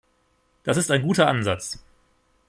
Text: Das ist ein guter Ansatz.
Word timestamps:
Das 0.63 0.77
ist 0.77 0.89
ein 0.89 1.03
guter 1.03 1.27
Ansatz. 1.27 1.77